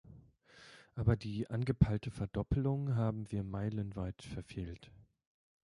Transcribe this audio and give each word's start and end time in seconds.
Aber 0.95 1.15
die 1.15 1.47
angepeilte 1.51 2.09
Verdoppelung 2.09 2.95
haben 2.95 3.29
wir 3.31 3.43
meilenweit 3.43 4.19
verfehlt. 4.23 4.89